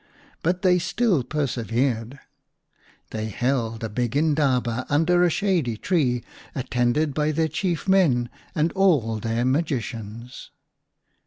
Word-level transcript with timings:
But 0.41 0.63
they 0.63 0.79
still 0.79 1.23
persevered. 1.23 2.19
They 3.11 3.27
held 3.27 3.83
a 3.83 3.89
big 3.89 4.17
indaba 4.17 4.77
1 4.87 4.87
under 4.89 5.23
a 5.23 5.29
shady 5.29 5.77
tree, 5.77 6.23
attended 6.55 7.13
by 7.13 7.31
their 7.31 7.47
chief 7.47 7.87
men 7.87 8.31
and 8.55 8.71
all 8.71 9.19
their 9.19 9.45
magicians. 9.45 10.49